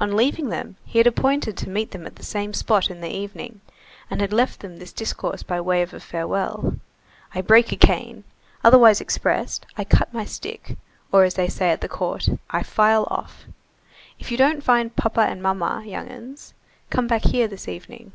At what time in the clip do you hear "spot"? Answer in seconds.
2.52-2.90